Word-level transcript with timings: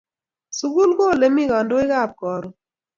Sukul 0.57 0.89
ko 0.97 1.03
olemi 1.13 1.43
kandoikap 1.51 2.11
karon 2.19 2.53